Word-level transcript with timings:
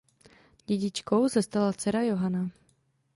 Dědičkou 0.65 1.29
se 1.29 1.43
stala 1.43 1.73
dcera 1.73 2.01
Johana. 2.01 2.49